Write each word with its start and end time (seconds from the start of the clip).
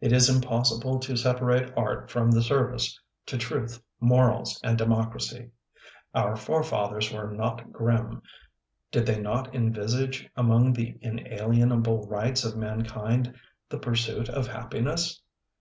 It 0.00 0.10
is 0.10 0.28
impossible 0.28 0.98
to 0.98 1.14
separate 1.16 1.72
art 1.76 2.10
from 2.10 2.32
the 2.32 2.42
service 2.42 2.98
to 3.26 3.38
truth, 3.38 3.80
morals, 4.00 4.60
and 4.64 4.76
democ 4.76 5.14
racy. 5.14 5.52
Our 6.12 6.34
forefathers 6.34 7.12
were 7.12 7.30
not 7.30 7.72
"grim"; 7.72 8.20
did 8.90 9.06
they 9.06 9.20
not 9.20 9.54
envisage 9.54 10.28
among 10.34 10.72
the 10.72 10.98
inalienable 11.02 12.02
rights 12.08 12.42
of 12.44 12.56
mankind 12.56 13.32
"the 13.68 13.78
pursuit 13.78 14.28
of 14.28 14.48
happiness"? 14.48 15.22